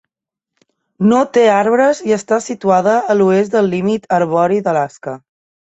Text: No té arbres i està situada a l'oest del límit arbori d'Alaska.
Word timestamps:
No 1.11 1.19
té 1.37 1.43
arbres 1.57 2.01
i 2.09 2.15
està 2.17 2.41
situada 2.49 2.97
a 3.15 3.19
l'oest 3.21 3.55
del 3.59 3.73
límit 3.77 4.13
arbori 4.21 4.63
d'Alaska. 4.69 5.21